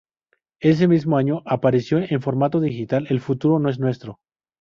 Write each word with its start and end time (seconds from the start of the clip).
Ese 0.61 0.87
mismo 0.87 1.15
año, 1.15 1.43
apareció 1.45 1.99
en 1.99 2.21
formato 2.23 2.59
digital 2.59 3.05
"El 3.11 3.19
futuro 3.19 3.59
no 3.59 3.69
es 3.69 3.77
nuestro. 3.77 4.17